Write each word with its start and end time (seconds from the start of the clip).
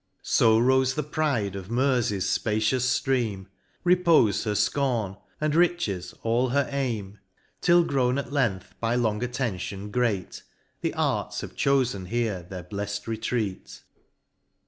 So 0.23 0.57
rofe 0.57 0.95
the 0.95 1.03
pride 1.03 1.55
of 1.55 1.69
Mersey's 1.69 2.25
fpacious 2.35 2.99
ftream, 3.03 3.45
Repofe 3.85 4.45
her 4.45 4.53
fcorn, 4.53 5.15
and 5.39 5.53
riches 5.53 6.15
all 6.23 6.49
her 6.49 6.67
aim: 6.71 7.19
Till 7.61 7.83
grown 7.83 8.17
at 8.17 8.33
length 8.33 8.73
by 8.79 8.95
long 8.95 9.21
attention 9.23 9.91
great, 9.91 10.41
The 10.81 10.95
Arts 10.95 11.41
have 11.41 11.55
chofen 11.55 12.07
here 12.07 12.41
their 12.41 12.63
bleft 12.63 13.05
retreat. 13.05 13.83